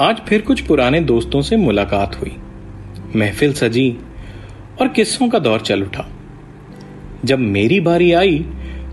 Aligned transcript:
आज 0.00 0.16
फिर 0.28 0.40
कुछ 0.40 0.60
पुराने 0.60 1.00
दोस्तों 1.00 1.42
से 1.42 1.56
मुलाकात 1.56 2.20
हुई। 2.20 2.36
महफिल 3.16 3.52
सजी 3.52 3.98
और 4.80 4.88
किस्सों 4.88 5.28
का 5.28 5.38
दौर 5.38 5.60
चल 5.60 5.82
उठा। 5.82 6.08
जब 7.24 7.38
मेरी 7.38 7.80
बारी 7.80 8.12
आई 8.12 8.38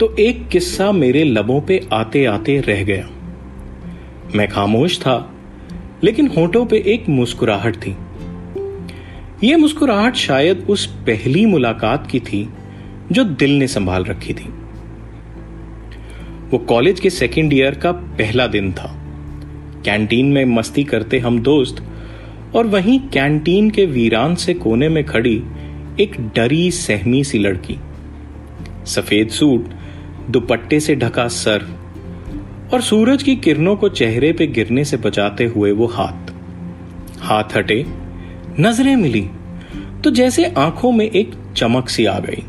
तो 0.00 0.16
एक 0.16 0.48
किस्सा 0.48 0.92
मेरे 0.92 1.24
लबों 1.24 1.60
पे 1.60 1.88
आते 1.92 2.24
आते 2.24 2.60
रह 2.60 2.84
गया। 2.84 3.08
मैं 4.34 4.48
खामोश 4.48 4.98
था, 4.98 5.34
लेकिन 6.04 6.26
होठों 6.26 6.66
पे 6.66 6.76
एक 6.86 7.08
मुस्कुराहट 7.08 7.76
थी। 7.76 7.96
यह 9.44 9.56
मुस्कुराहट 9.56 10.14
शायद 10.14 10.66
उस 10.70 10.86
पहली 10.86 11.46
मुलाकात 11.46 12.06
की 12.06 12.20
थी, 12.20 12.48
जो 13.12 13.24
दिल 13.24 13.58
ने 13.58 13.66
संभाल 13.66 14.04
रखी 14.04 14.34
थी। 14.34 14.48
वो 16.50 16.58
कॉलेज 16.58 17.00
के 17.00 17.10
सेकेंड 17.10 17.52
ईयर 17.52 17.74
का 17.74 17.92
पहला 17.92 18.46
दिन 18.46 18.72
था। 18.72 18.99
कैंटीन 19.84 20.32
में 20.32 20.44
मस्ती 20.46 20.84
करते 20.84 21.18
हम 21.18 21.38
दोस्त, 21.40 21.82
और 22.56 22.66
वहीं 22.66 22.98
कैंटीन 23.08 23.70
के 23.70 23.84
वीरान 23.86 24.34
से 24.34 24.54
कोने 24.54 24.88
में 24.88 25.04
खड़ी 25.04 25.36
एक 26.00 26.16
डरी 26.36 26.70
सहमी 26.70 27.22
सी 27.24 27.38
लड़की। 27.38 27.78
सफ़ेद 28.86 29.28
सूट, 29.28 29.68
दुपट्टे 30.30 30.80
से 30.80 30.94
ढका 30.96 31.26
सर, 31.28 31.66
और 32.72 32.80
सूरज 32.80 33.22
की 33.22 33.34
किरणों 33.36 33.76
को 33.76 33.88
चेहरे 33.90 34.32
पे 34.32 34.46
गिरने 34.46 34.84
से 34.84 34.96
बचाते 34.96 35.44
हुए 35.46 35.72
वो 35.72 35.86
हाथ। 35.86 36.30
हाथ 37.20 37.56
हटे, 37.56 37.84
नज़रें 38.60 38.94
मिली 38.96 39.28
तो 40.04 40.10
जैसे 40.10 40.44
आँखों 40.58 40.90
में 40.92 41.04
एक 41.06 41.32
चमक 41.56 41.88
सी 41.88 42.04
आ 42.06 42.18
गई, 42.18 42.42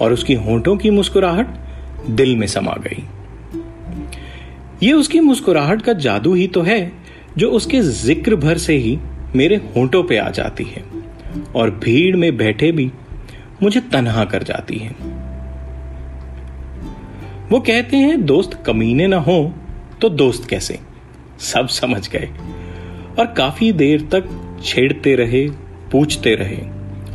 और 0.00 0.12
उसकी 0.12 0.34
होंठों 0.34 0.76
की 0.76 0.90
मुस्कुराहट 0.90 1.56
दिल 2.10 2.36
में 2.36 2.46
समा 2.46 2.76
गई। 2.80 3.02
ये 4.82 4.92
उसकी 4.92 5.20
मुस्कुराहट 5.20 5.82
का 5.82 5.92
जादू 5.94 6.34
ही 6.34 6.46
तो 6.46 6.62
है, 6.62 6.92
जो 7.38 7.50
उसके 7.50 7.80
ज़िक्र 7.80 8.36
भर 8.36 8.58
से 8.58 8.76
ही 8.76 8.98
मेरे 9.36 9.56
होंठों 9.76 10.02
पे 10.02 10.16
आ 10.18 10.28
जाती 10.30 10.64
है 10.66 10.84
और 11.56 11.70
भीड़ 11.82 12.16
में 12.16 12.36
बैठे 12.36 12.70
भी 12.72 12.90
मुझे 13.62 13.80
तनहा 13.92 14.24
कर 14.24 14.42
जाती 14.42 14.78
है। 14.78 14.90
वो 17.50 17.60
कहते 17.60 17.96
हैं, 17.96 18.24
दोस्त 18.24 18.62
कमीने 18.66 19.06
ना 19.06 19.16
हो 19.18 19.52
तो 20.00 20.08
दोस्त 20.08 20.48
कैसे? 20.48 20.78
सब 21.42 21.66
समझ 21.70 22.08
गए 22.08 22.28
और 23.18 23.26
काफ़ी 23.36 23.72
देर 23.74 24.08
तक 24.12 24.28
छेड़ते 24.64 25.14
रहे, 25.16 25.48
पूछते 25.92 26.34
रहे 26.34 26.60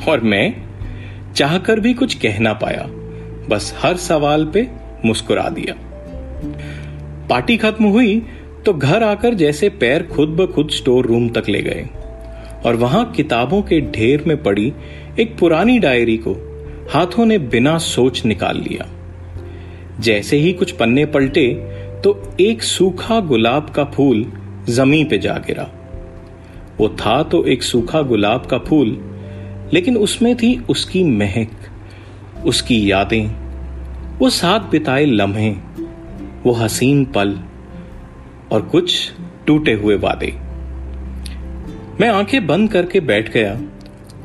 और 0.07 0.21
मैं 0.23 0.55
चाहकर 1.35 1.79
भी 1.79 1.93
कुछ 1.93 2.13
कह 2.15 2.39
ना 2.39 2.53
पाया, 2.55 2.85
बस 3.49 3.73
हर 3.79 3.97
सवाल 3.97 4.45
पे 4.45 4.67
मुस्कुरा 5.05 5.49
दिया। 5.49 5.75
पार्टी 7.29 7.57
खत्म 7.57 7.85
हुई 7.85 8.19
तो 8.65 8.73
घर 8.73 9.03
आकर 9.03 9.33
जैसे 9.33 9.69
पैर 9.69 10.03
खुद 10.03 10.29
ब 10.29 10.45
खुद 10.53 10.69
स्टोर 10.69 11.05
रूम 11.05 11.29
तक 11.29 11.49
ले 11.49 11.61
गए 11.61 11.87
और 12.65 12.75
वहाँ 12.75 13.03
किताबों 13.11 13.61
के 13.61 13.79
ढेर 13.91 14.23
में 14.27 14.41
पड़ी 14.43 14.71
एक 15.19 15.37
पुरानी 15.37 15.77
डायरी 15.79 16.17
को 16.17 16.33
हाथों 16.91 17.25
ने 17.25 17.37
बिना 17.47 17.77
सोच 17.77 18.23
निकाल 18.25 18.57
लिया। 18.57 18.87
जैसे 19.99 20.37
ही 20.37 20.53
कुछ 20.53 20.71
पन्ने 20.71 21.05
पलटे 21.05 21.47
तो 22.03 22.35
एक 22.39 22.63
सूखा 22.63 23.19
गुलाब 23.19 23.69
का 23.69 23.83
फूल 23.85 24.25
ज़मीन 24.69 25.05
पे 25.05 25.17
जा 25.17 25.33
गिरा। 25.47 25.69
वो 26.79 26.89
था 26.99 27.21
तो 27.23 27.43
एक 27.45 27.63
सूखा 27.63 28.01
गुलाब 28.01 28.45
का 28.45 28.57
फूल, 28.59 28.97
लेकिन 29.73 29.97
उसमें 29.97 30.35
थी 30.35 30.55
उसकी 30.69 31.03
महक, 31.03 31.51
उसकी 32.45 32.79
यादें, 32.91 33.25
वो 34.19 34.29
साथ 34.29 34.69
बिताए 34.71 35.05
लम्हे 35.05 35.49
वो 36.43 36.51
हसीन 36.53 37.05
पल 37.05 37.39
और 38.51 38.61
कुछ 38.61 39.11
टूटे 39.47 39.73
हुए 39.73 39.95
वादे। 39.95 40.33
मैं 41.99 42.09
आँखें 42.09 42.47
बंद 42.47 42.71
करके 42.71 42.99
बैठ 42.99 43.31
गया 43.33 43.59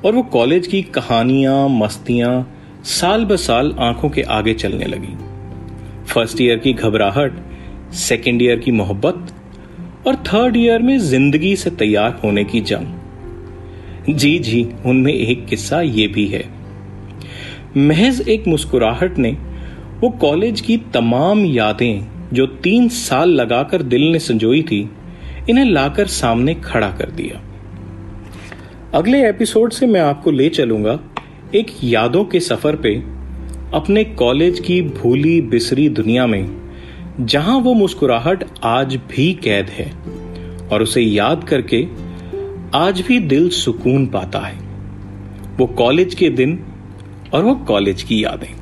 और 0.04 0.14
वो 0.14 0.22
कॉलेज 0.22 0.66
की 0.66 0.82
कहानियाँ, 0.82 1.68
मस्तियाँ 1.68 2.58
साल 2.84 3.24
ब 3.24 3.36
साल 3.36 3.74
आँखों 3.78 4.08
के 4.10 4.22
आगे 4.22 4.54
चलने 4.54 4.84
लगी। 4.84 5.14
फ़र्स्ट 6.06 6.40
ईयर 6.40 6.58
की 6.58 6.72
घबराहट 6.72 7.32
सेकेंड 7.92 8.42
ईयर 8.42 8.58
की 8.58 8.70
मोहब्बत 8.70 9.32
और 10.06 10.16
थर्ड 10.26 10.56
ईयर 10.56 10.82
में 10.82 10.98
ज़िंदगी 10.98 11.54
से 11.56 11.70
तैयार 11.70 12.20
होने 12.24 12.44
की 12.44 12.60
जंग। 12.60 14.14
जी 14.14 14.38
जी, 14.38 14.68
उनमें 14.86 15.12
एक 15.12 15.46
किस्सा 15.46 15.80
ये 15.80 16.06
भी 16.06 16.26
है। 16.26 16.44
महज 17.76 18.20
एक 18.28 18.46
मुस्कुराहट 18.48 19.18
ने 19.18 19.36
वो 20.02 20.08
कॉलेज 20.10 20.60
की 20.60 20.76
तमाम 20.76 21.44
यादें 21.46 22.06
जो 22.32 22.46
तीन 22.46 22.88
साल 22.88 23.30
लगाकर 23.30 23.82
दिल 23.82 24.02
ने 24.02 24.18
संजोई 24.18 24.62
थी, 24.62 24.90
इन्हें 25.50 25.64
लाकर 25.64 26.06
सामने 26.06 26.54
खड़ा 26.54 26.90
कर 26.90 27.10
दिया। 27.10 27.40
अगले 28.94 29.28
एपिसोड 29.28 29.72
से 29.72 29.86
मैं 29.86 30.00
आपको 30.00 30.30
ले 30.30 30.48
चलूँगा 30.48 30.98
एक 31.54 31.70
यादों 31.84 32.24
के 32.24 32.40
सफ़र 32.40 32.76
पे 32.76 32.94
अपने 33.74 34.04
कॉलेज 34.04 34.60
की 34.60 34.80
भूली 34.82 35.40
बिसरी 35.40 35.88
दुनिया 35.88 36.26
में, 36.26 36.72
जहाँ 37.20 37.58
वो 37.58 37.74
मुस्कुराहट 37.74 38.44
आज 38.64 38.96
भी 39.10 39.32
कैद 39.34 39.70
है 39.70 39.90
और 40.68 40.82
उसे 40.82 41.02
याद 41.02 41.44
करके 41.44 41.86
आज 42.74 43.00
भी 43.00 43.18
दिल 43.18 43.48
सुकून 43.50 44.06
पाता 44.06 44.40
है। 44.40 44.58
वो 45.56 45.66
कॉलेज 45.66 46.14
के 46.14 46.30
दिन 46.30 46.58
और 47.34 47.44
वो 47.44 47.54
कॉलेज 47.54 48.02
की 48.02 48.24
यादें। 48.24 48.61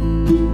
Thank 0.00 0.30
you. 0.30 0.49